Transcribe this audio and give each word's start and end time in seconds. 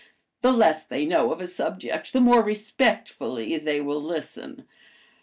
The 0.41 0.51
less 0.51 0.83
they 0.83 1.05
know 1.05 1.31
of 1.31 1.41
a 1.41 1.45
subject 1.45 2.11
the 2.11 2.21
more 2.21 2.41
respectfully 2.43 3.55
they 3.59 3.79
will 3.81 4.01
listen." 4.01 4.65